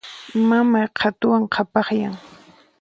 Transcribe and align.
Mamay 0.49 0.85
qhatuwan 0.97 1.43
qhapaqyan. 1.53 2.15